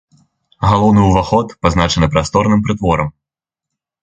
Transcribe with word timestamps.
Галоўны 0.69 1.01
уваход 1.09 1.47
пазначаны 1.67 2.09
прасторным 2.15 2.65
прытворам. 2.71 3.13